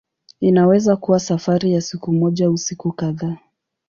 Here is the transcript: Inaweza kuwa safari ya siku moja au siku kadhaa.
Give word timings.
Inaweza 0.39 0.95
kuwa 0.95 1.19
safari 1.19 1.73
ya 1.73 1.81
siku 1.81 2.11
moja 2.13 2.45
au 2.45 2.57
siku 2.57 2.91
kadhaa. 2.91 3.37